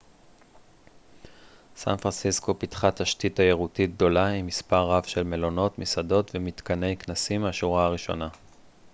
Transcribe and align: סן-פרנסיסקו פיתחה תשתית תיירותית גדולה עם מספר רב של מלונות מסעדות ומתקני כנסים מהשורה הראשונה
סן-פרנסיסקו 1.75 2.59
פיתחה 2.59 2.91
תשתית 2.91 3.35
תיירותית 3.35 3.95
גדולה 3.95 4.27
עם 4.27 4.45
מספר 4.47 4.87
רב 4.89 5.03
של 5.03 5.23
מלונות 5.23 5.79
מסעדות 5.79 6.31
ומתקני 6.35 6.97
כנסים 6.97 7.41
מהשורה 7.41 7.85
הראשונה 7.85 8.27